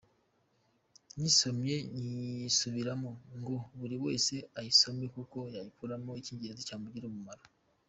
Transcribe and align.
Nyisomye 1.17 1.75
nyisubiramo 2.01 3.11
ngo 3.39 3.55
buri 3.79 3.95
wese 4.05 4.35
ayisome 4.59 5.05
kuko 5.15 5.37
yakuramo 5.55 6.11
ikingenzi 6.21 6.67
cyamugirira 6.69 7.09
umumaro. 7.09 7.43